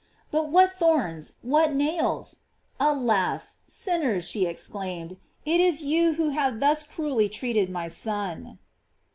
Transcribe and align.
But 0.31 0.49
what 0.49 0.73
thorns, 0.73 1.33
what 1.43 1.75
nails? 1.75 2.37
Alas! 2.79 3.57
sinners, 3.67 4.27
she 4.27 4.47
exclaimed, 4.47 5.17
it 5.45 5.61
is 5.61 5.83
you 5.83 6.13
who 6.13 6.29
have 6.29 6.59
thus 6.59 6.81
cruelly 6.81 7.29
treated 7.29 7.69
my 7.69 7.87
Son. 7.87 8.57